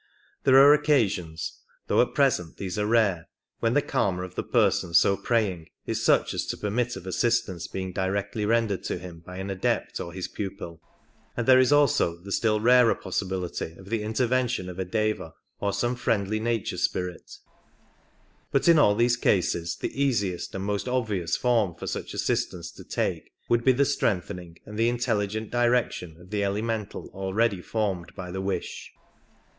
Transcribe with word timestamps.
There 0.45 0.57
are 0.57 0.73
occasions, 0.73 1.59
though 1.85 2.01
at 2.01 2.15
present 2.15 2.57
these 2.57 2.79
are 2.79 2.87
rare, 2.87 3.27
when 3.59 3.75
the 3.75 3.83
Karma 3.83 4.23
of 4.23 4.33
the 4.33 4.41
person 4.41 4.95
so 4.95 5.15
praying 5.15 5.69
is 5.85 6.03
such 6.03 6.33
as 6.33 6.47
to 6.47 6.57
permit 6.57 6.95
of 6.95 7.05
assistance 7.05 7.67
being 7.67 7.91
directly 7.93 8.43
rendered 8.43 8.83
to 8.85 8.97
him 8.97 9.19
by 9.23 9.37
an 9.37 9.51
Adept 9.51 9.99
or 9.99 10.11
his 10.11 10.27
pupil, 10.27 10.81
and 11.37 11.47
there 11.47 11.59
is 11.59 11.71
also 11.71 12.15
the 12.17 12.31
still 12.31 12.59
rarer 12.59 12.95
possibility 12.95 13.75
of 13.77 13.91
the 13.91 14.01
intervention 14.01 14.69
of 14.69 14.79
a 14.79 14.85
Deva 14.85 15.35
or 15.59 15.71
some 15.71 15.95
friendly 15.95 16.39
nature 16.39 16.77
spirit; 16.79 17.37
but 18.51 18.67
in 18.67 18.79
all 18.79 18.95
these 18.95 19.15
cases 19.17 19.75
the 19.75 20.01
easiest 20.01 20.55
and 20.55 20.63
most 20.65 20.89
obvious 20.89 21.37
form 21.37 21.75
for 21.75 21.85
such 21.85 22.15
assistance 22.15 22.71
to 22.71 22.83
take 22.83 23.31
would 23.47 23.63
be 23.63 23.71
the 23.71 23.85
strengthening 23.85 24.57
and 24.65 24.79
the 24.79 24.89
intelligent 24.89 25.51
direction 25.51 26.19
of 26.19 26.31
the 26.31 26.43
elemental 26.43 27.07
already 27.13 27.61
formed 27.61 28.11
by 28.15 28.31
the 28.31 28.41
wish. 28.41 28.93